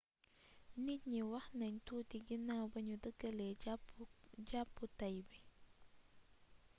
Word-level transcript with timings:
njiit 0.81 1.03
yi 1.13 1.21
wax 1.31 1.45
nañ 1.59 1.73
tuuti 1.85 2.17
ginaw 2.27 2.63
bi 2.71 2.79
ñu 2.87 2.95
dëgalee 3.03 3.53
jàppu 4.51 4.83
tay 4.99 5.17
bi 5.27 5.37